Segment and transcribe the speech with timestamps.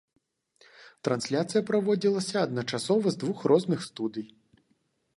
[1.07, 4.25] Трансляцыя праводзілася адначасова з двух розных студый.